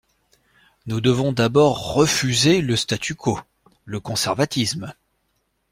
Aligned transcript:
Nous 0.87 0.99
devons 0.99 1.31
d’abord 1.31 1.93
refuser 1.93 2.61
le 2.61 2.75
statu 2.75 3.13
quo, 3.13 3.39
le 3.85 3.99
conservatisme. 3.99 4.95